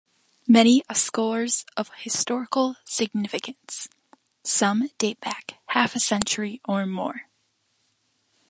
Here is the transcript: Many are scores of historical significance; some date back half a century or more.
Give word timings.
Many 0.47 0.81
are 0.89 0.95
scores 0.95 1.63
of 1.77 1.91
historical 1.99 2.75
significance; 2.85 3.87
some 4.41 4.89
date 4.97 5.21
back 5.21 5.59
half 5.67 5.93
a 5.95 5.99
century 5.99 6.59
or 6.67 6.87
more. 6.87 7.29